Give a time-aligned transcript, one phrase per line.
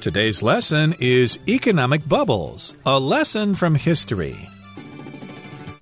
[0.00, 4.36] Today's lesson is Economic Bubbles, a lesson from history.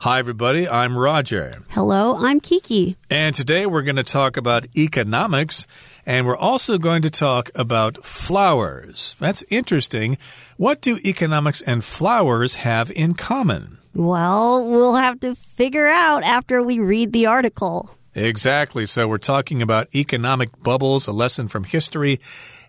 [0.00, 0.66] Hi, everybody.
[0.66, 1.62] I'm Roger.
[1.68, 2.96] Hello, I'm Kiki.
[3.10, 5.66] And today we're going to talk about economics,
[6.06, 9.16] and we're also going to talk about flowers.
[9.18, 10.16] That's interesting.
[10.56, 13.76] What do economics and flowers have in common?
[13.94, 17.90] Well, we'll have to figure out after we read the article.
[18.16, 18.86] Exactly.
[18.86, 22.18] So, we're talking about economic bubbles, a lesson from history.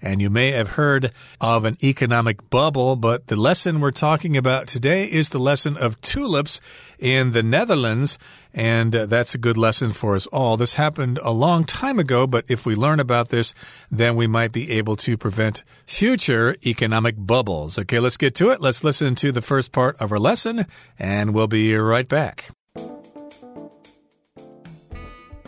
[0.01, 4.67] And you may have heard of an economic bubble, but the lesson we're talking about
[4.67, 6.59] today is the lesson of tulips
[6.99, 8.19] in the Netherlands.
[8.53, 10.57] And uh, that's a good lesson for us all.
[10.57, 13.53] This happened a long time ago, but if we learn about this,
[13.89, 17.79] then we might be able to prevent future economic bubbles.
[17.79, 18.59] Okay, let's get to it.
[18.59, 20.65] Let's listen to the first part of our lesson,
[20.99, 22.49] and we'll be right back.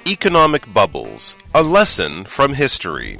[0.10, 3.20] Economic Bubbles A Lesson from History.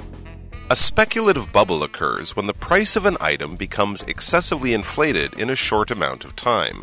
[0.70, 5.54] A speculative bubble occurs when the price of an item becomes excessively inflated in a
[5.54, 6.82] short amount of time.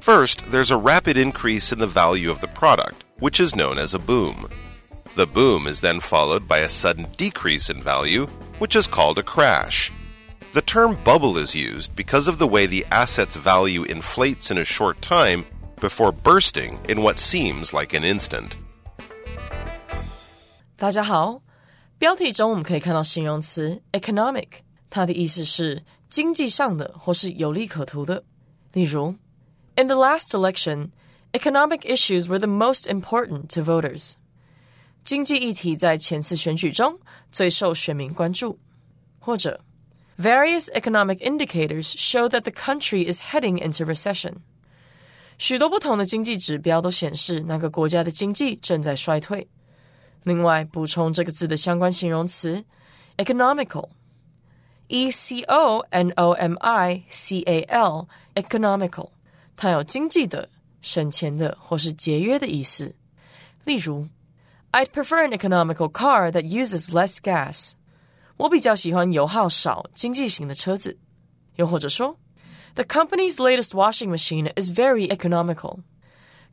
[0.00, 3.94] First, there's a rapid increase in the value of the product, which is known as
[3.94, 4.50] a boom.
[5.14, 8.26] The boom is then followed by a sudden decrease in value,
[8.58, 9.90] which is called a crash.
[10.52, 14.64] The term bubble is used because of the way the asset's value inflates in a
[14.64, 15.46] short time
[15.80, 18.58] before bursting in what seems like an instant.
[20.77, 21.41] 大家好，
[21.97, 24.47] 标题中我们可以看到形容词 economic，
[24.89, 28.23] 它的意思是经济上的或是有利可图的。
[28.73, 29.15] 例如，
[29.75, 30.89] In the last election,
[31.31, 34.13] economic issues were the most important to voters。
[35.03, 36.99] 经济议题在前次选举中
[37.31, 38.59] 最受选民关注。
[39.19, 39.61] 或者，
[40.17, 44.35] Various economic indicators show that the country is heading into recession。
[45.39, 49.47] 许多不同的经济指标都显示那个国家的经济正在衰退。
[50.27, 52.63] 另外，补充这个字的相关形容词
[53.17, 59.09] economical，e c o n o m i c a l，economical，
[59.55, 60.49] 它有经济的、
[60.81, 62.95] 省钱的或是节约的意思。
[63.65, 64.07] 例如，
[64.71, 67.73] I'd prefer an economical car that uses less gas。
[68.37, 70.97] 我比较喜欢油耗少、经济型的车子。
[71.57, 72.17] 又或者说，
[72.75, 75.81] The company's latest washing machine is very economical。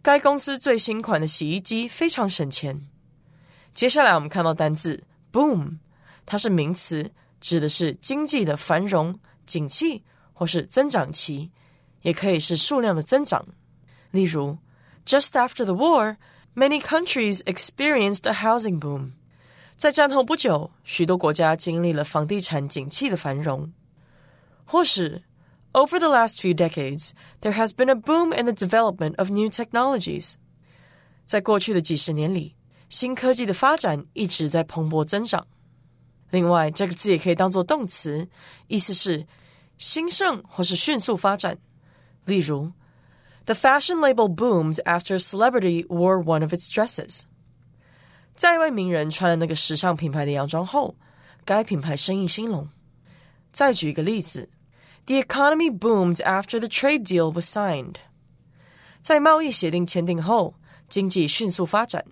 [0.03, 2.87] 该公司最新款的洗衣机非常省钱。
[3.75, 5.79] 接下来我们看到单字 boom，
[6.27, 10.03] 它是名词，指的是经济的繁荣、景气
[10.33, 11.51] 或是增长期，
[12.03, 13.47] 也可以是数量的增长。
[14.11, 14.59] 例如，
[15.07, 16.17] Just after the war,
[16.55, 19.13] many countries experienced a housing boom。
[19.77, 23.73] 在战后不久，许多国家经历了房地产景气的繁荣。
[24.67, 25.23] 或是，
[25.73, 30.35] Over the last few decades, there has been a boom in the development of new technologies。
[31.25, 32.57] 在过去的几十年里。
[32.90, 35.48] 新科技的发展一直在蓬勃增长。
[36.30, 38.28] 另外，这个字也可以当做动词，
[38.68, 39.26] 意思是
[39.78, 41.58] 兴盛或是迅速发展。
[42.26, 42.72] 例如
[43.46, 47.22] ，The fashion label boomed after celebrity wore one of its dresses。
[48.36, 50.96] 在一位名人穿了那个时尚品牌的洋装后，
[51.46, 52.68] 该品牌生意兴隆。
[53.52, 54.50] 再举一个例子
[55.06, 57.96] ，The economy boomed after the trade deal was signed。
[59.02, 60.56] 在贸易协定签订后，
[60.90, 62.06] 经济迅速发展。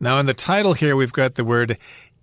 [0.00, 1.76] Now, in the title here, we've got the word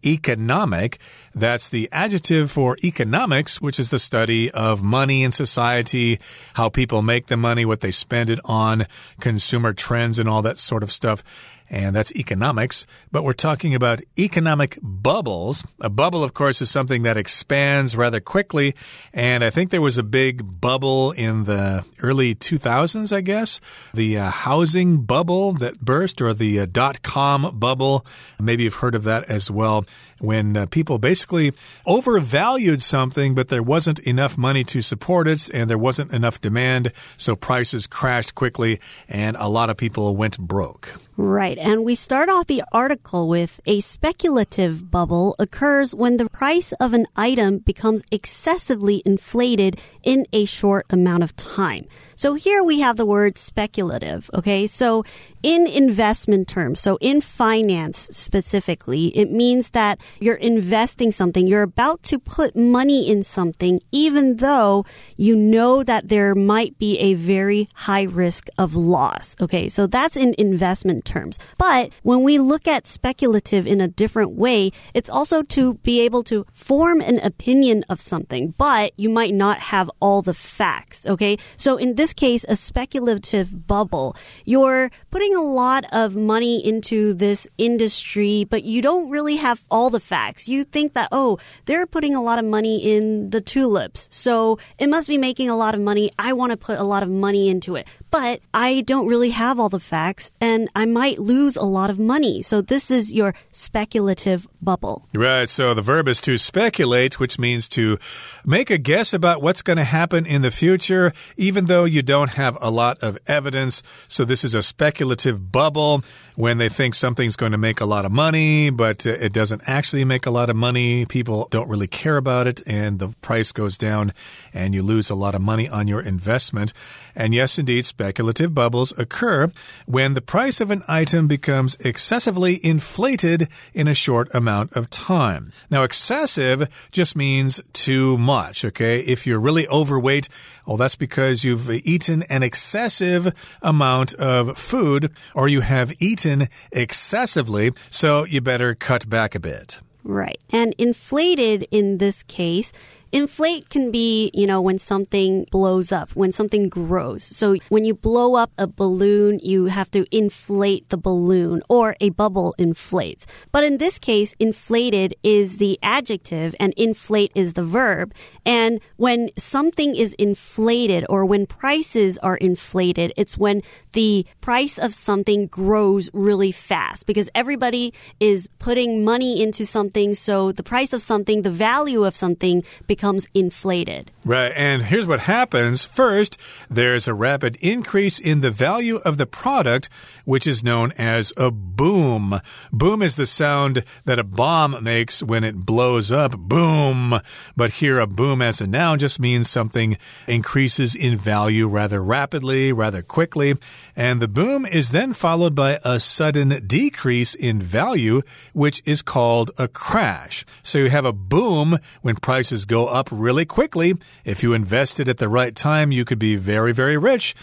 [0.06, 0.98] economic.
[1.34, 6.20] That's the adjective for economics, which is the study of money in society,
[6.54, 8.86] how people make the money, what they spend it on,
[9.20, 11.22] consumer trends, and all that sort of stuff
[11.70, 12.86] and that's economics.
[13.12, 15.64] But we're talking about economic bubbles.
[15.82, 18.76] A bubble, of course, is something that expands rather quickly.
[19.14, 23.60] And I think there was a big bubble in the early 2000s, I guess.
[23.94, 28.06] The uh, housing bubble that burst, or the uh, dot com bubble.
[28.40, 29.86] Maybe you've heard of that as well.
[30.22, 31.52] When uh, people basically
[31.86, 36.94] overvalued something, but there wasn't enough money to support it, and there wasn't enough demand,
[37.18, 40.96] so prices crashed quickly, and a lot of people went broke.
[41.18, 41.58] Right.
[41.58, 46.94] And we start off the article with a speculative bubble occurs when the price of
[46.94, 51.88] an item becomes excessively inflated in a short amount of time.
[52.16, 54.30] So here we have the word speculative.
[54.34, 54.68] Okay.
[54.68, 55.04] So
[55.44, 61.46] in investment terms, so in finance specifically, it means that you're investing something.
[61.46, 64.86] You're about to put money in something, even though
[65.18, 69.36] you know that there might be a very high risk of loss.
[69.40, 69.70] Okay.
[69.70, 71.38] So that's in investment terms.
[71.58, 76.24] But when we look at speculative in a different way, it's also to be able
[76.24, 81.06] to form an opinion of something, but you might not have all the facts.
[81.06, 81.38] Okay.
[81.58, 84.16] So in this this case, a speculative bubble.
[84.44, 89.90] You're putting a lot of money into this industry, but you don't really have all
[89.90, 90.48] the facts.
[90.48, 94.86] You think that, oh, they're putting a lot of money in the tulips, so it
[94.86, 96.12] must be making a lot of money.
[96.20, 99.60] I want to put a lot of money into it but I don't really have
[99.60, 102.42] all the facts and I might lose a lot of money.
[102.42, 105.06] So this is your speculative bubble.
[105.14, 105.50] Right.
[105.50, 107.98] So the verb is to speculate, which means to
[108.46, 112.32] make a guess about what's going to happen in the future, even though you don't
[112.32, 113.84] have a lot of evidence.
[114.08, 116.02] So this is a speculative bubble
[116.36, 119.62] when they think something's going to make a lot of money, but uh, it doesn't
[119.68, 121.06] actually make a lot of money.
[121.06, 124.14] People don't really care about it and the price goes down
[124.54, 126.72] and you lose a lot of money on your investment.
[127.14, 129.52] And yes, indeed, speculative bubbles occur
[129.88, 135.52] when the price of an item becomes excessively inflated in a short amount of time.
[135.72, 139.00] Now, excessive just means too much, okay?
[139.00, 140.30] If you're really overweight,
[140.68, 147.72] well, that's because you've eaten an excessive amount of food or you have eaten excessively,
[147.90, 149.82] so you better cut back a bit.
[150.04, 150.40] Right.
[150.52, 152.72] And inflated in this case
[153.12, 157.24] Inflate can be, you know, when something blows up, when something grows.
[157.24, 162.10] So when you blow up a balloon, you have to inflate the balloon or a
[162.10, 163.26] bubble inflates.
[163.52, 168.14] But in this case, inflated is the adjective and inflate is the verb.
[168.46, 173.62] And when something is inflated or when prices are inflated, it's when
[173.94, 180.16] the price of something grows really fast because everybody is putting money into something.
[180.16, 184.12] So the price of something, the value of something becomes inflated.
[184.24, 184.52] Right.
[184.56, 185.86] And here's what happens.
[185.86, 186.38] First,
[186.70, 189.90] there's a rapid increase in the value of the product,
[190.26, 192.40] which is known as a boom.
[192.72, 196.38] Boom is the sound that a bomb makes when it blows up.
[196.38, 197.20] Boom.
[197.56, 199.98] But here, a boom as a noun just means something
[200.28, 203.56] increases in value rather rapidly, rather quickly.
[203.96, 208.22] And the boom is then followed by a sudden decrease in value,
[208.54, 210.46] which is called a crash.
[210.64, 215.18] So you have a boom when prices go up really quickly if you invested at
[215.18, 217.36] the right time, you could be very, very rich.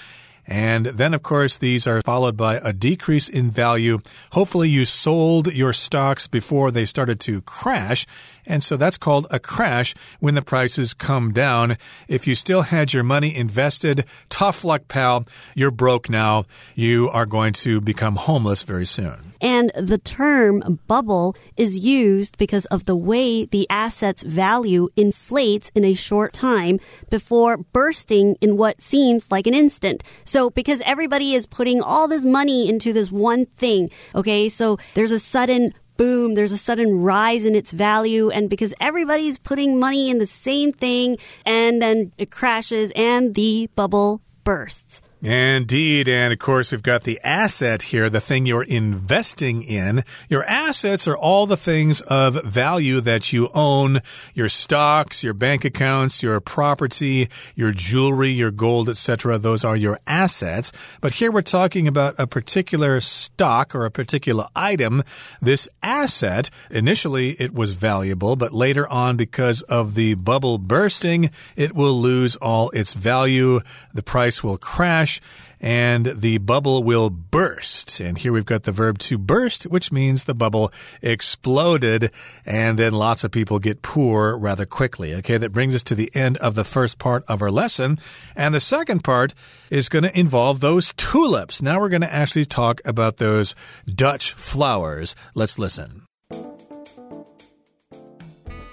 [0.46, 4.00] And then, of course, these are followed by a decrease in value.
[4.32, 8.06] Hopefully, you sold your stocks before they started to crash.
[8.46, 11.76] And so that's called a crash when the prices come down.
[12.08, 15.26] If you still had your money invested, tough luck, pal.
[15.54, 16.44] You're broke now.
[16.74, 19.32] You are going to become homeless very soon.
[19.40, 25.84] And the term bubble is used because of the way the asset's value inflates in
[25.84, 26.78] a short time
[27.10, 30.04] before bursting in what seems like an instant.
[30.24, 35.10] So because everybody is putting all this money into this one thing, okay, so there's
[35.10, 38.30] a sudden boom, there's a sudden rise in its value.
[38.30, 43.68] And because everybody's putting money in the same thing, and then it crashes and the
[43.74, 45.02] bubble bursts.
[45.22, 46.08] Indeed.
[46.08, 50.02] And of course, we've got the asset here, the thing you're investing in.
[50.28, 54.00] Your assets are all the things of value that you own
[54.34, 59.38] your stocks, your bank accounts, your property, your jewelry, your gold, etc.
[59.38, 60.72] Those are your assets.
[61.00, 65.04] But here we're talking about a particular stock or a particular item.
[65.40, 71.76] This asset, initially it was valuable, but later on, because of the bubble bursting, it
[71.76, 73.60] will lose all its value.
[73.94, 75.11] The price will crash
[75.60, 78.00] and the bubble will burst.
[78.00, 82.10] And here we've got the verb to burst, which means the bubble exploded,
[82.44, 85.14] and then lots of people get poor rather quickly.
[85.14, 87.98] Okay, that brings us to the end of the first part of our lesson.
[88.34, 89.34] And the second part
[89.70, 91.62] is going to involve those tulips.
[91.62, 93.54] Now we're going to actually talk about those
[93.86, 95.14] Dutch flowers.
[95.34, 96.02] Let's listen.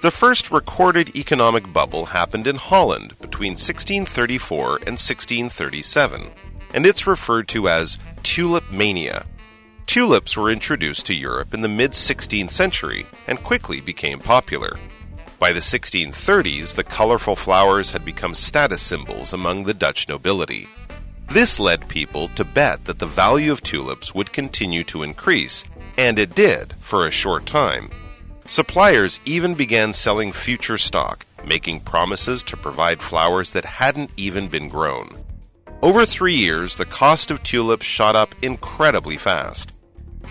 [0.02, 6.32] The first recorded economic bubble happened in Holland between 1634 and 1637,
[6.74, 9.26] and it's referred to as tulip mania.
[9.88, 14.80] Tulips were introduced to Europe in the mid 16th century and quickly became popular.
[15.38, 20.70] By the 1630s, the colorful flowers had become status symbols among the Dutch nobility.
[21.28, 25.66] This led people to bet that the value of tulips would continue to increase,
[25.98, 27.90] and it did for a short time.
[28.50, 34.68] Suppliers even began selling future stock, making promises to provide flowers that hadn't even been
[34.68, 35.24] grown.
[35.84, 39.76] Over three years, the cost of tulips shot up incredibly fast.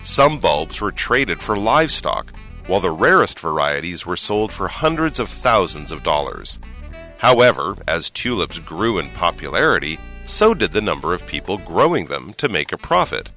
[0.02, 2.32] Some bulbs were traded for livestock,
[2.66, 6.58] while the rarest varieties were sold for hundreds of thousands of dollars.
[7.18, 9.96] However, as tulips grew in popularity,
[10.26, 13.30] so did the number of people growing them to make a profit.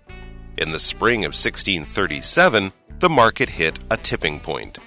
[0.57, 4.78] In the spring of 1637, the market hit a tipping point.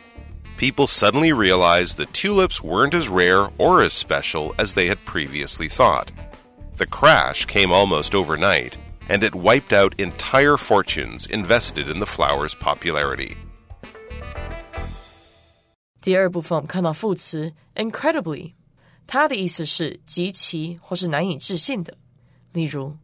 [0.57, 5.69] People suddenly realized that tulips weren't as rare or as special as they had previously
[5.69, 6.11] thought.
[6.77, 8.77] The crash came almost overnight,
[9.09, 13.37] and it wiped out entire fortunes invested in the flower's popularity.
[16.01, 18.53] 第二部分我们看到副词 incredibly，
[19.05, 21.97] 它的意思是极其或是难以置信的。
[22.53, 22.97] 例如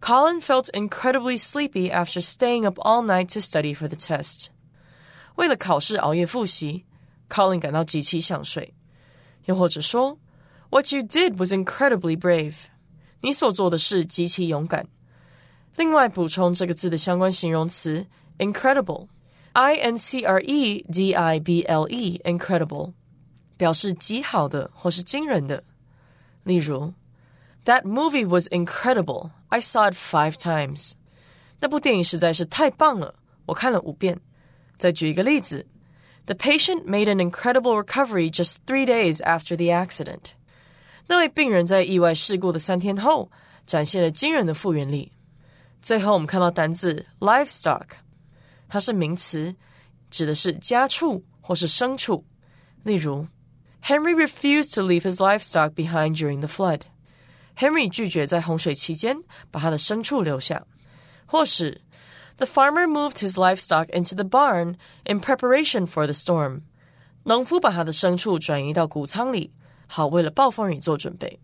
[0.00, 4.46] ，Colin felt incredibly sleepy after staying up all night to study for the test。
[5.36, 6.84] 为了考试熬夜复习，
[7.28, 8.74] Colin 感到极其想睡。
[9.46, 10.18] 又或者说，
[10.70, 12.64] What you did was incredibly brave。
[13.20, 14.86] 你所做的事极其勇敢。
[15.76, 18.06] 另外补充这个字的相关形容词
[18.38, 22.92] incredible。I N C R E D I B L E，incredible，
[23.56, 25.62] 表示极好的或是惊人的。
[26.42, 26.92] 例如，
[27.64, 29.30] That movie was incredible.
[29.48, 30.92] I saw it five times.
[31.60, 33.14] 那部电影实在是太棒了，
[33.46, 34.20] 我看了五遍。
[34.76, 35.66] 再举一个例子，
[36.26, 40.32] The patient made an incredible recovery just three days after the accident.
[41.06, 43.30] 那位病人在意外事故的三天后，
[43.66, 45.12] 展现了惊人的复原力。
[45.80, 47.86] 最后，我们看到单字 livestock。
[48.68, 49.54] 它是名词，
[50.10, 52.24] 指的是家畜或是牲畜。
[52.82, 53.28] 例如，
[53.82, 56.80] Henry refused to leave his livestock behind during the flood。
[57.59, 59.17] Henry 拒绝在洪水期间
[59.51, 60.65] 把他的牲畜留下。
[61.25, 61.81] 或是
[62.37, 66.61] ，The farmer moved his livestock into the barn in preparation for the storm。
[67.23, 69.51] 农夫把他的牲畜转移到谷仓里，
[69.87, 71.39] 好为了暴风雨做准备。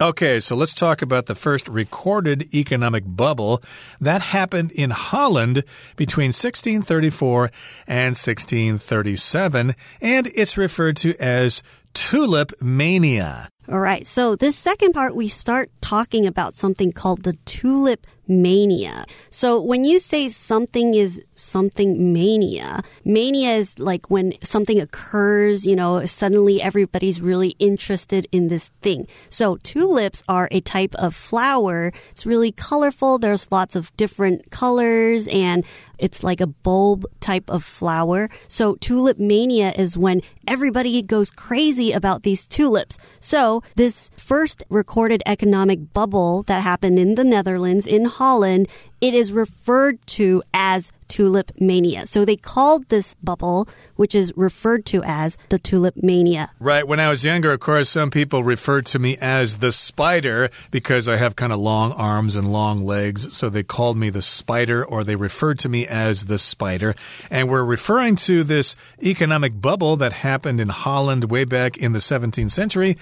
[0.00, 3.60] Okay, so let's talk about the first recorded economic bubble
[4.00, 5.64] that happened in Holland
[5.96, 7.50] between 1634
[7.88, 11.64] and 1637, and it's referred to as
[11.94, 13.48] tulip mania.
[13.70, 19.06] All right, so this second part, we start talking about something called the tulip mania.
[19.30, 25.74] So when you say something is something mania, mania is like when something occurs, you
[25.74, 29.06] know, suddenly everybody's really interested in this thing.
[29.30, 31.92] So tulips are a type of flower.
[32.10, 33.18] It's really colorful.
[33.18, 35.64] There's lots of different colors and
[35.98, 38.28] it's like a bulb type of flower.
[38.48, 42.98] So tulip mania is when everybody goes crazy about these tulips.
[43.20, 48.68] So this first recorded economic bubble that happened in the Netherlands in Holland,
[49.00, 52.06] it is referred to as tulip mania.
[52.06, 56.50] So they called this bubble, which is referred to as the tulip mania.
[56.60, 56.86] Right.
[56.86, 61.08] When I was younger, of course, some people referred to me as the spider because
[61.08, 63.34] I have kind of long arms and long legs.
[63.36, 66.94] So they called me the spider or they referred to me as the spider.
[67.30, 71.98] And we're referring to this economic bubble that happened in Holland way back in the
[71.98, 72.96] 17th century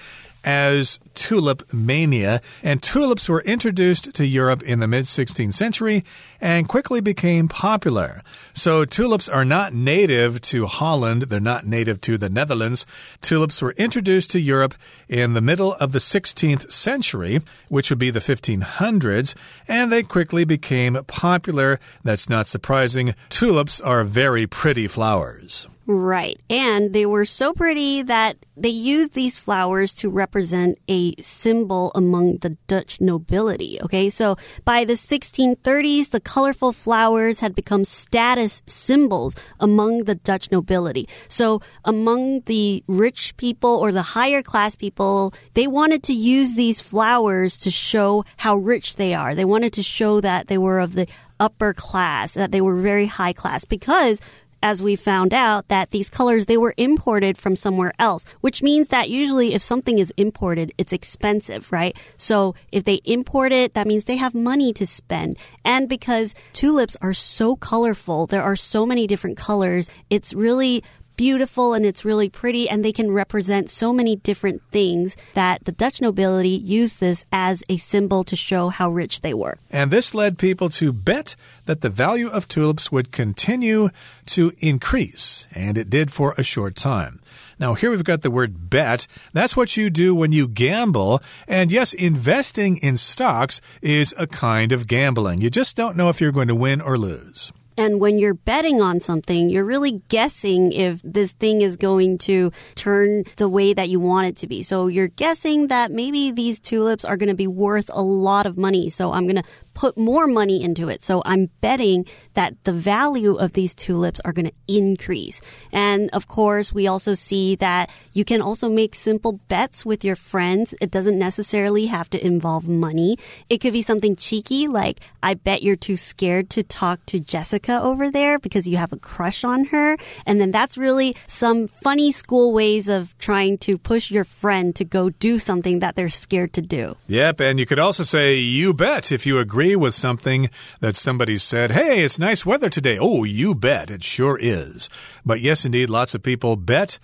[0.47, 6.05] as tulip mania, and tulips were introduced to Europe in the mid 16th century
[6.39, 8.21] and quickly became popular.
[8.53, 12.85] So, tulips are not native to Holland, they're not native to the Netherlands.
[13.19, 14.75] Tulips were introduced to Europe
[15.09, 19.35] in the middle of the 16th century, which would be the 1500s,
[19.67, 21.77] and they quickly became popular.
[22.05, 23.15] That's not surprising.
[23.27, 25.67] Tulips are very pretty flowers.
[25.89, 26.37] Right.
[26.49, 32.39] And they were so pretty that they used these flowers to represent a symbol among
[32.39, 33.79] the Dutch nobility.
[33.81, 34.09] Okay.
[34.09, 41.07] So by the 1630s, the colorful flowers had become status symbols among the Dutch nobility.
[41.29, 46.81] So among the rich people or the higher class people, they wanted to use these
[46.81, 49.35] flowers to show how rich they are.
[49.35, 51.07] They wanted to show that they were of the
[51.39, 54.19] upper class, that they were very high class because
[54.61, 58.87] as we found out that these colors they were imported from somewhere else which means
[58.89, 61.97] that usually if something is imported it's expensive right?
[62.17, 65.37] So if they import it that means they have money to spend.
[65.63, 70.83] And because tulips are so colorful there are so many different colors it's really
[71.17, 75.71] beautiful and it's really pretty and they can represent so many different things that the
[75.71, 79.57] Dutch nobility used this as a symbol to show how rich they were.
[79.69, 83.89] And this led people to bet that the value of tulips would continue
[84.27, 87.19] to increase, and it did for a short time.
[87.59, 89.07] Now, here we've got the word bet.
[89.33, 91.21] That's what you do when you gamble.
[91.47, 95.41] And yes, investing in stocks is a kind of gambling.
[95.41, 97.51] You just don't know if you're going to win or lose.
[97.77, 102.51] And when you're betting on something, you're really guessing if this thing is going to
[102.75, 104.63] turn the way that you want it to be.
[104.63, 108.57] So you're guessing that maybe these tulips are going to be worth a lot of
[108.57, 108.89] money.
[108.89, 109.43] So I'm going to
[109.77, 111.03] put more money into it.
[111.03, 115.39] So I'm betting that the value of these tulips are going to increase.
[115.71, 120.15] And of course, we also see that you can also make simple bets with your
[120.15, 120.73] friends.
[120.81, 123.17] It doesn't necessarily have to involve money.
[123.51, 127.79] It could be something cheeky like, I bet you're too scared to talk to Jessica
[127.79, 129.95] over there because you have a crush on her.
[130.25, 134.83] And then that's really some funny school ways of trying to push your friend to
[134.83, 136.97] go do something that they're scared to do.
[137.05, 137.41] Yep.
[137.41, 141.71] And you could also say, you bet, if you agree with something that somebody said,
[141.71, 142.97] hey, it's nice weather today.
[142.97, 143.91] Oh, you bet.
[143.91, 144.89] It sure is.
[145.25, 146.99] But yes, indeed, lots of people bet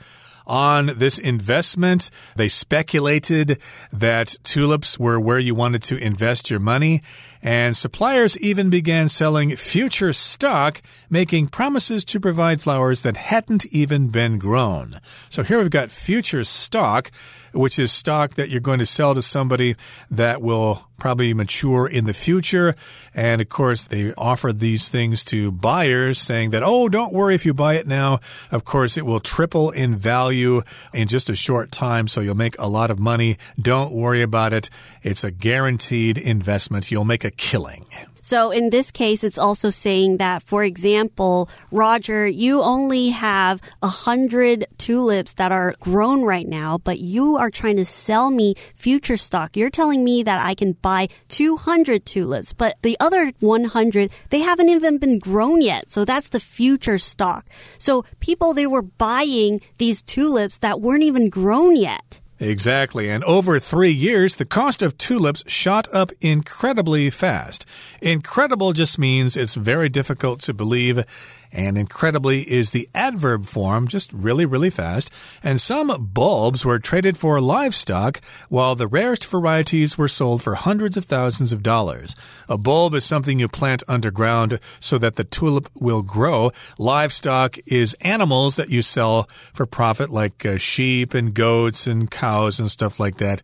[0.47, 2.09] on this investment.
[2.37, 3.59] They speculated
[3.91, 7.01] that tulips were where you wanted to invest your money.
[7.45, 14.07] And suppliers even began selling future stock, making promises to provide flowers that hadn't even
[14.07, 15.01] been grown.
[15.29, 17.11] So here we've got future stock,
[17.51, 19.75] which is stock that you're going to sell to somebody
[20.09, 22.75] that will probably mature in the future.
[23.13, 27.45] And of course, they offer these things to buyers saying that, oh, don't worry if
[27.45, 28.21] you buy it now.
[28.51, 30.61] Of course, it will triple in value
[30.93, 32.07] in just a short time.
[32.07, 33.37] So you'll make a lot of money.
[33.61, 34.69] Don't worry about it.
[35.01, 36.89] It's a guaranteed investment.
[36.89, 37.85] You'll make a killing.
[38.25, 43.89] So in this case, it's also saying that, for example, Roger, you only have a
[43.89, 49.17] hundred tulips that are grown right now, but you are trying to sell me future
[49.17, 49.57] stock.
[49.57, 54.69] You're telling me that I can buy 200 tulips, but the other 100, they haven't
[54.69, 55.91] even been grown yet.
[55.91, 57.45] So that's the future stock.
[57.77, 62.21] So people, they were buying these tulips that weren't even grown yet.
[62.43, 63.09] Exactly.
[63.09, 67.65] And over three years, the cost of tulips shot up incredibly fast.
[68.01, 71.05] Incredible just means it's very difficult to believe
[71.53, 75.11] and incredibly is the adverb form, just really, really fast.
[75.43, 78.19] And some bulbs were traded for livestock,
[78.49, 82.15] while the rarest varieties were sold for hundreds of thousands of dollars.
[82.49, 86.51] A bulb is something you plant underground so that the tulip will grow.
[86.77, 92.59] Livestock is animals that you sell for profit, like uh, sheep and goats and cows
[92.59, 93.41] and stuff like that.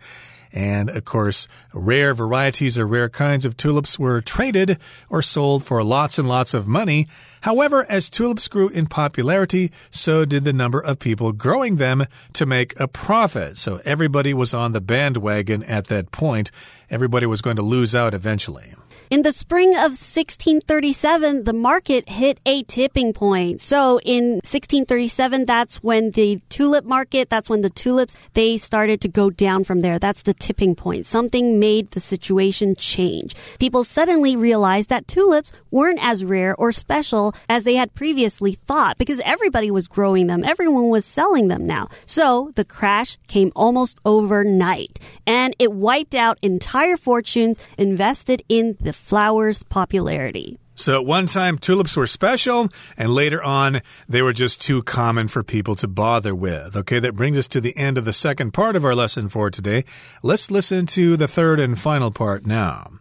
[0.51, 4.77] And of course, rare varieties or rare kinds of tulips were traded
[5.09, 7.07] or sold for lots and lots of money.
[7.41, 12.45] However, as tulips grew in popularity, so did the number of people growing them to
[12.45, 13.57] make a profit.
[13.57, 16.51] So everybody was on the bandwagon at that point.
[16.89, 18.73] Everybody was going to lose out eventually.
[19.10, 23.60] In the spring of 1637, the market hit a tipping point.
[23.60, 29.08] So in 1637, that's when the tulip market, that's when the tulips, they started to
[29.08, 29.98] go down from there.
[29.98, 31.08] That's the tipping point.
[31.08, 33.36] Something made the situation change.
[33.58, 39.00] People suddenly realized that tulips weren't as rare or special as they had previously thought
[39.00, 40.43] because everybody was growing them.
[40.43, 41.89] Everyone was selling them now.
[42.06, 48.98] So the crash came almost overnight and it wiped out entire fortunes invested in the
[48.99, 50.59] flower's popularity.
[50.75, 55.27] So at one time, tulips were special, and later on, they were just too common
[55.27, 56.77] for people to bother with.
[56.77, 59.49] Okay, that brings us to the end of the second part of our lesson for
[59.49, 59.83] today.
[60.23, 62.99] Let's listen to the third and final part now.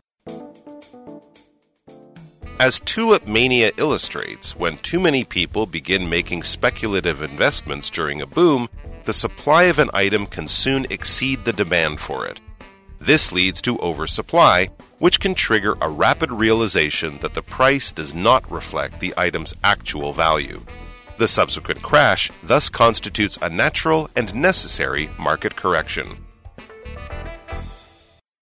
[2.58, 8.68] As tulip mania illustrates, when too many people begin making speculative investments during a boom,
[9.04, 12.40] the supply of an item can soon exceed the demand for it.
[13.00, 18.50] This leads to oversupply, which can trigger a rapid realization that the price does not
[18.50, 20.60] reflect the item's actual value.
[21.18, 26.27] The subsequent crash thus constitutes a natural and necessary market correction.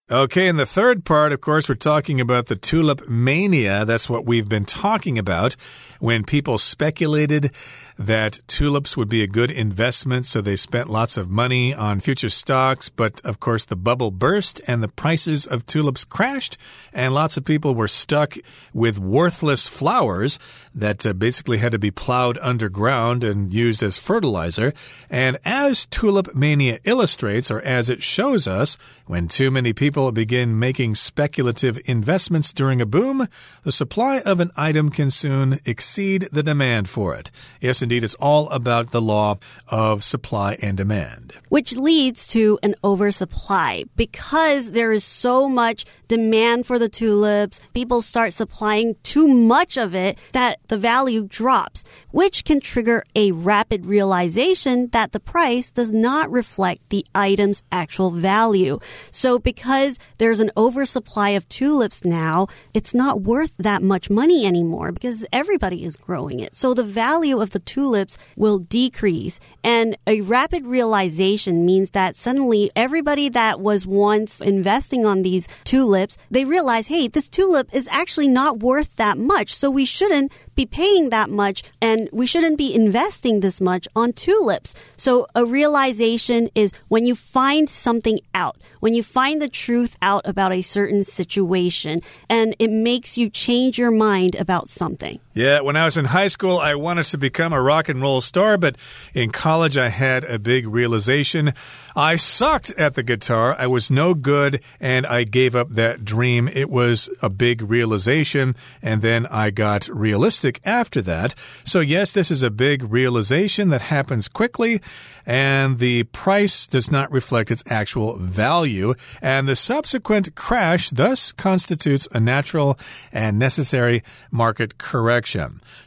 [0.08, 3.84] Okay, in the third part, of course, we're talking about the tulip mania.
[3.84, 5.54] That's what we've been talking about
[5.98, 7.50] when people speculated
[7.98, 12.28] that tulips would be a good investment, so they spent lots of money on future
[12.28, 12.88] stocks.
[12.88, 16.56] But of course, the bubble burst and the prices of tulips crashed,
[16.92, 18.34] and lots of people were stuck
[18.72, 20.38] with worthless flowers
[20.72, 24.72] that uh, basically had to be plowed underground and used as fertilizer.
[25.10, 30.58] And as tulip mania illustrates, or as it shows us, when too many people begin
[30.58, 33.28] making speculative investments during a boom,
[33.62, 37.30] the supply of an item can soon exceed the demand for it.
[37.60, 41.32] Yes, indeed, it's all about the law of supply and demand.
[41.48, 43.84] Which leads to an oversupply.
[43.96, 49.94] Because there is so much demand for the tulips, people start supplying too much of
[49.94, 55.90] it that the value drops, which can trigger a rapid realization that the price does
[55.90, 58.78] not reflect the item's actual value.
[59.10, 64.44] So because because there's an oversupply of tulips now, it's not worth that much money
[64.44, 66.56] anymore because everybody is growing it.
[66.56, 69.38] So the value of the tulips will decrease.
[69.62, 76.16] And a rapid realization means that suddenly everybody that was once investing on these tulips,
[76.30, 79.54] they realize, hey, this tulip is actually not worth that much.
[79.54, 84.12] So we shouldn't be paying that much and we shouldn't be investing this much on
[84.12, 84.74] tulips.
[84.96, 90.22] So a realization is when you find something out, when you find the truth out
[90.24, 95.20] about a certain situation and it makes you change your mind about something.
[95.36, 98.22] Yeah, when I was in high school, I wanted to become a rock and roll
[98.22, 98.74] star, but
[99.12, 101.52] in college, I had a big realization.
[101.94, 103.54] I sucked at the guitar.
[103.58, 106.48] I was no good, and I gave up that dream.
[106.48, 111.34] It was a big realization, and then I got realistic after that.
[111.64, 114.80] So, yes, this is a big realization that happens quickly,
[115.26, 122.08] and the price does not reflect its actual value, and the subsequent crash thus constitutes
[122.12, 122.78] a natural
[123.12, 125.25] and necessary market correction.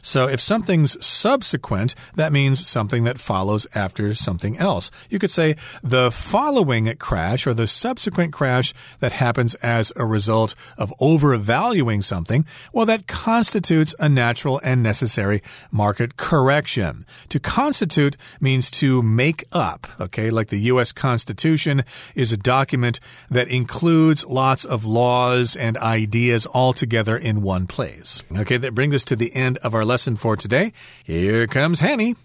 [0.02, 4.90] So if something's subsequent, that means something that follows after something else.
[5.08, 10.54] You could say the following crash or the subsequent crash that happens as a result
[10.76, 17.06] of overvaluing something, well, that constitutes a natural and necessary market correction.
[17.30, 20.30] To constitute means to make up, okay?
[20.30, 20.92] Like the U.S.
[20.92, 21.82] Constitution
[22.14, 23.00] is a document
[23.30, 28.22] that includes lots of laws and ideas all together in one place.
[28.34, 30.72] Okay, that brings us to the end of our lesson for today.
[31.04, 32.16] Here comes Hanny.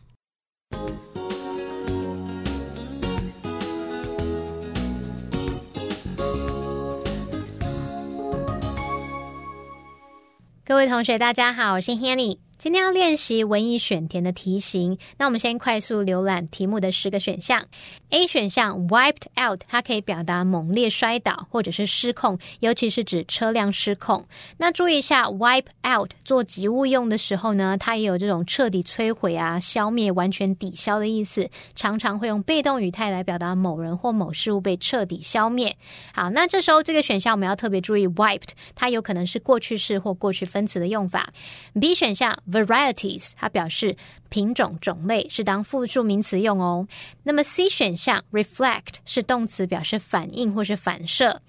[11.96, 17.64] Hanny 今天要练习文艺选填的题型，那我们先快速浏览题目的十个选项。
[18.10, 24.26] A 选项 wiped out，它可以表达猛烈摔倒或者是失控，尤其是指车辆失控。
[24.58, 35.78] 那注意一下，wipe out 做及物用的时候呢，它也有这种彻底摧毁啊、消灭、完全抵消的意思，常常会用被动语态来表达某人或某事物被彻底消灭。
[36.16, 41.32] 好，那这时候这个选项我们要特别注意，wiped 它有可能是过去式或过去分词的用法。
[41.80, 42.36] B 选项。
[42.64, 43.98] Varieties，它表示
[44.30, 46.88] 品种、种类，是当复数名词用哦。
[47.24, 51.42] 那么 C 选项 reflect 是动词，表示反应或是反射。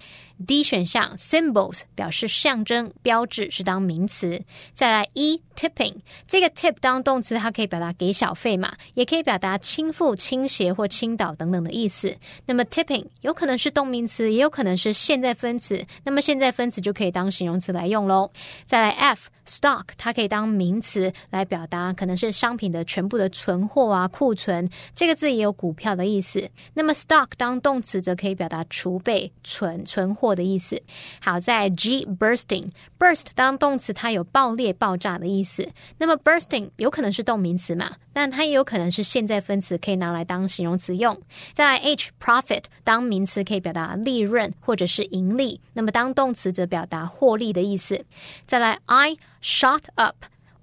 [0.45, 4.39] D 选项 symbols 表示象征、标志，是当名词。
[4.73, 5.95] 再来 E tipping
[6.27, 12.15] 这个 tip 当动词，它可以表达给小费嘛，也可以表达倾覆、倾斜或倾倒等等的意思。
[12.45, 15.83] 那么 tipping 有可能是动名词，也有可能是现在分词。
[16.03, 18.29] 那么现在分词就可以当形容词来用喽。
[18.65, 24.69] 再来 F stock 它可以当名词来表达，可能是商品的全部的存货啊、库存。
[24.93, 26.47] 这个字也有股票的意思。
[26.75, 30.26] 那么 stock 当动词则可以表达储备、存存货。
[30.35, 30.81] 的意思。
[31.21, 35.69] 好，在 G bursting burst 当动词，它有爆裂、爆炸的意思。
[35.97, 37.91] 那么 bursting 有可能是动名词嘛？
[38.13, 41.19] 但它也有可能是现在分词，可以拿来当形容词用。
[41.53, 48.03] 再来 H profit 当名词可以表达利润或者是盈利，那么当动词则表达获利的意思。
[48.45, 50.15] 再来 I shot up。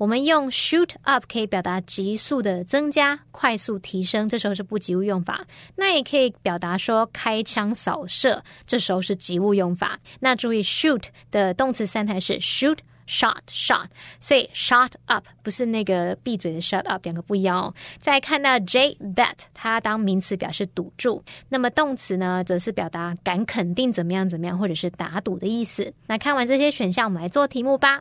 [0.04, 5.46] 我们用 shoot up 可以表达急速的增加、快速提升，这时候是不及物用法。
[5.76, 9.98] 那也可以表达说开枪扫射，这时候是及物用法。
[10.20, 12.76] 那注意 shoot 的动词三态是 shoot。
[13.06, 13.86] Shot shot，
[14.20, 17.74] 所以 shot up 不是那个闭嘴的 shut up，两个不一样哦。
[18.00, 25.92] 再看到 J bet，它当名词表示堵住，那么动词呢，则是表达敢肯定怎么样怎么样，或者是打赌的意思。
[26.06, 28.00] 那看完这些选项，我们来做题目吧。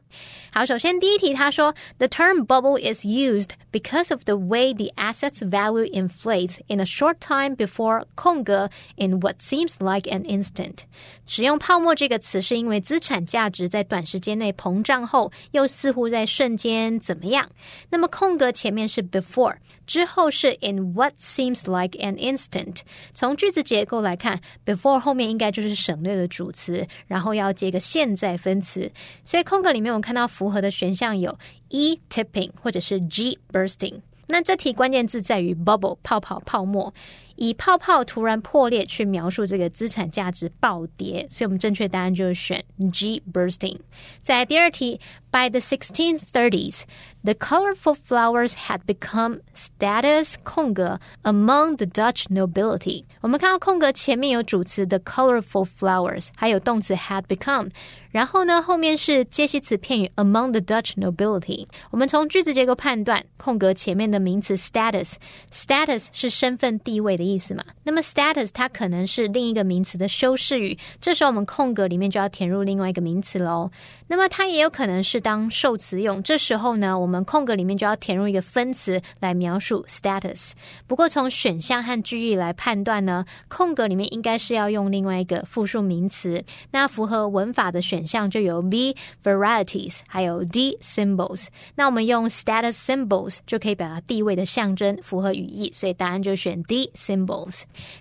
[0.51, 6.80] 好，首先第一题，他说 The term bubble is used because of the way the assets value inflates in
[6.80, 10.80] a short time before 空格 in what seems like an instant。
[11.24, 14.88] 使用泡沫这个词，是因为资产价值在短时间内膨胀。
[14.88, 17.46] 账后又似乎在瞬间怎么样？
[17.90, 19.54] 那么空格前面是 before，
[19.86, 22.78] 之后是 in what seems like an instant。
[23.12, 28.90] 从句子结构来看，before 后面应该就是省略的主词，然后要接个现在分词。
[29.26, 31.38] 所以空格里面我看到符合的选项有
[31.73, 34.01] E tipping 或者是 G bursting。
[34.27, 36.93] 那这题关键字在于 bubble 泡泡泡沫。
[37.35, 43.77] 以泡泡突然破裂去描述这个资产价值暴跌，所以我们正确答案就是选 G bursting。
[44.21, 44.99] 在第二题
[45.31, 46.83] By the 1630s,
[47.23, 53.05] the colorful flowers had become status 空格 among the Dutch nobility。
[53.21, 57.71] 我们看到空格前面有主词 the colorful flowers，还有动词 had become。
[58.11, 61.65] 然后呢，后面是介系词片语 among the Dutch nobility。
[61.89, 67.63] 我们从句子结构判断，空格前面的名词 status，status 是身份地位的意思嘛？
[67.83, 73.71] 那么 status 它可能是另一个名词的修饰语，这时候我们空格里面就要填入另外一个名词喽。
[74.07, 80.51] 那么它也有可能是当受词用，这时候呢，我们空格里面就要填入一个分词来描述 status。
[80.87, 86.43] 不过从选项和句意来判断呢，空格里面应该是要用另外一个复数名词。
[86.71, 91.47] 那符合文法的选项就有 B varieties，还有 D symbols。
[91.75, 96.91] 那我们用 status symbols 就可以表达地位的象征，符合语义，所以答案就选 D。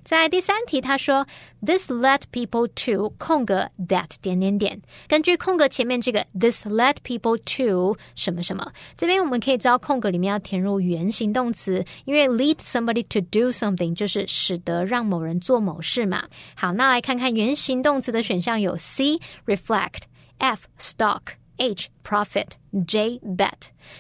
[0.04, 1.26] 在第三题，他说
[1.66, 4.82] This led people to 空格 that 点点点。
[5.08, 16.28] 根据空格前面这个 This led people to 什么什么，这边我们可以知道空格里面要填入原形动词，因为 lead somebody to do something 就是使得让某人做某事嘛。
[16.56, 21.22] 好，那来看看原形动词的选项有 C reflect。F stock
[21.63, 22.49] H profit
[22.89, 23.53] J bet，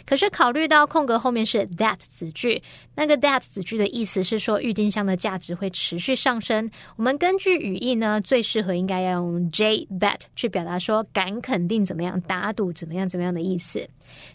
[0.04, 2.60] 可是考虑到空格后面是 that 子句，
[2.96, 6.68] 那个 that 子句的意思是说郁金香的价值会持续上升。
[6.96, 13.88] 我们根据语义呢，最适合应该要用 J bet 去表达说敢肯定怎么样，打赌怎么样怎么样的意思。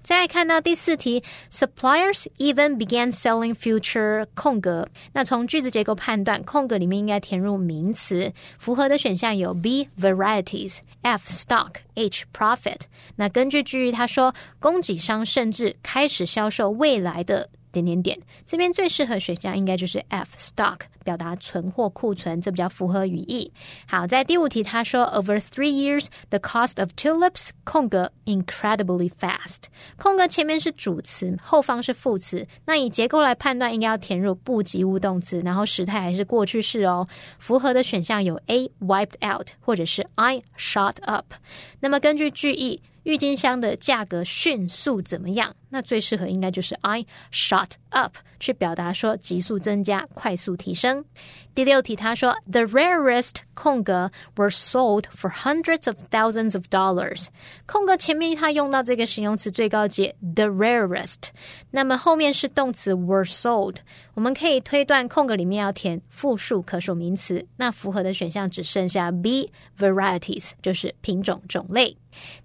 [0.03, 4.88] 再看到第四题，Suppliers even began selling future 空格。
[5.13, 12.82] 那从句子结构判断，空格里面应该填入名词，符合的选项有 B varieties、F stock、H profit。
[13.15, 17.49] 那根据句意，他说供给商甚至开始销售未来的。
[17.77, 23.51] 点点点，这边最适合选项应该就是 F stock，表达存货库存，这比较符合语义。
[23.87, 29.65] 好，在第五题，他说 Over three years, the cost of tulips 空格 incredibly fast。
[29.97, 32.47] 空格前面是主词，后方是副词。
[32.65, 37.07] 那以结构来判断，应该要填入不及物动词，然后时态还是过去式哦。
[37.37, 41.33] 符合的选项有 A wiped out，或者是 I shot up。
[41.79, 42.81] 那么根据句意。
[43.03, 45.55] 郁金香的价格迅速怎么样？
[45.70, 51.05] 那最适合应该就是 I shot up，去表达说急速增加、快速提升。
[51.55, 57.26] 第六题，他说 The rarest 空格 were sold for hundreds of thousands of dollars。
[57.66, 61.28] 空格前面他用到这个形容词最高级 the rarest，
[61.70, 63.76] 那么后面是动词 were sold。
[64.14, 71.96] 我们可以推断空格里面要填复数可数名词，那符合的选项只剩下 B varieties，就是品种种类。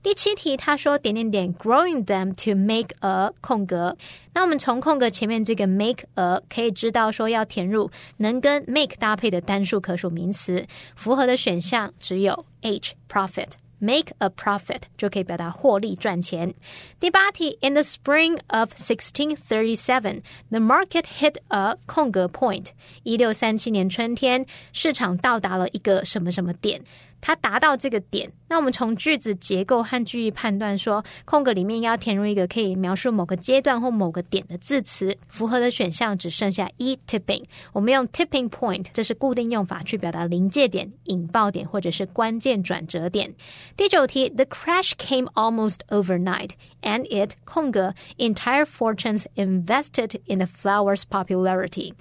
[0.01, 3.96] 第七题，他说点点点 growing them to make a 空格。
[4.35, 13.48] 那我们从空格前面这个 make a 可以知道说要填入能跟 make 搭配的单数可数名词，符合的选项只有 H profit。
[13.85, 16.55] Make a profit 就可以表达获利赚钱。
[17.01, 20.20] 第八题，In the spring of 1637,
[20.51, 22.66] the market hit a 空格 point。
[23.03, 26.81] 一六三七年春天，市场到达了一个什么什么点。
[27.22, 37.44] 它达到这个点，那我们从句子结构和句意判断说，空格里面要填入一个可以描述某个阶段或某个点的字词，符合的选项只剩下一 tipping。
[37.72, 43.32] 我们用 tipping point，这是固定用法，去表达临界点、引爆点或者是关键转折点。
[43.76, 46.50] 第九题，The crash came almost overnight,
[46.82, 51.92] and it 空格 entire fortunes invested in the flower's popularity。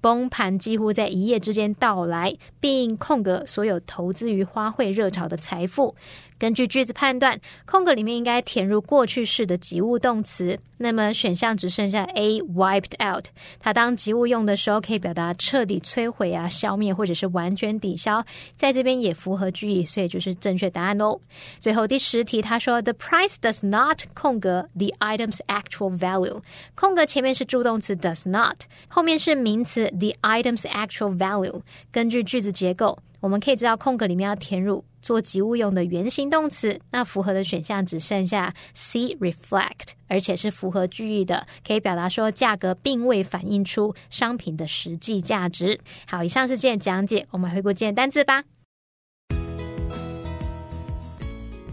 [0.00, 5.94] 崩盘几乎在一夜之间到来，并空格所有投资于花卉热潮的财富。
[6.38, 10.58] 根据句子判断，空格里面应该填入过去式的及物动词。
[10.80, 13.24] 那么选项只剩下 A wiped out。
[13.58, 18.24] 它当及物用的时候，可以表达彻底摧毁啊、消灭或者是完全抵消。
[18.56, 21.18] 在这边也符合句意，所以就是正确答案哦。
[21.58, 26.40] 最后第十题，他说 The price does not 空格 the item's actual value。
[26.76, 31.62] 空格前面是助动词 does not，后面是名词 the item's actual value。
[31.90, 32.96] 根据句子结构。
[33.20, 45.80] 我们可以知道空格里面要填入做及物用的原形动词，那符合的选项只剩下 C reflect，而且是符合句意的，可以表达说价格并未反映出商品的实际价值。
[46.06, 48.44] 好，以上是今天讲解，我们回顾今天单词吧。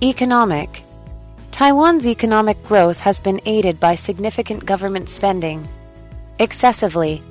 [0.01, 0.69] Economic
[1.51, 5.61] Taiwan's economic growth has been aided by significant government spending.
[6.37, 7.21] Excessively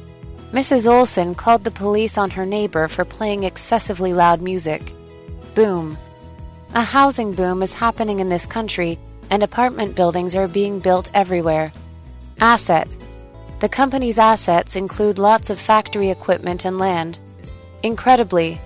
[0.52, 0.90] Mrs.
[0.90, 4.92] Olson called the police on her neighbor for playing excessively loud music.
[5.54, 5.98] Boom.
[6.74, 8.98] A housing boom is happening in this country,
[9.30, 11.72] and apartment buildings are being built everywhere.
[12.40, 12.88] Asset.
[13.61, 17.18] The company's assets include lots of factory equipment and land.
[17.83, 18.61] Incredibly,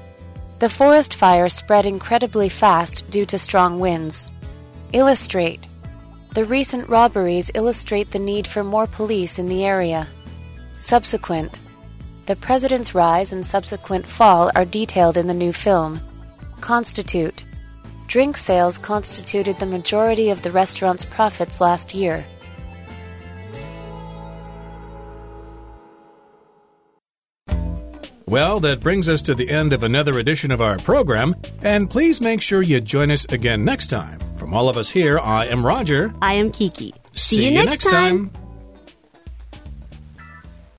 [0.58, 4.28] the forest fire spread incredibly fast due to strong winds.
[4.92, 5.68] Illustrate.
[6.34, 10.08] The recent robberies illustrate the need for more police in the area.
[10.80, 11.60] Subsequent.
[12.28, 15.98] The president's rise and subsequent fall are detailed in the new film.
[16.60, 17.46] Constitute.
[18.06, 22.26] Drink sales constituted the majority of the restaurant's profits last year.
[28.26, 32.20] Well, that brings us to the end of another edition of our program, and please
[32.20, 34.20] make sure you join us again next time.
[34.36, 36.12] From all of us here, I am Roger.
[36.20, 36.92] I am Kiki.
[37.14, 38.30] See, you next time.